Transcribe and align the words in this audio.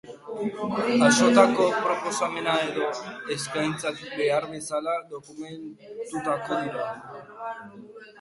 asotako 1.07 1.65
proposamen 1.83 2.47
edo 2.69 2.87
eskaintzak 3.35 4.01
behar 4.21 4.47
bezala 4.53 4.95
dokumentatuko 5.11 6.59
dira. 6.65 6.89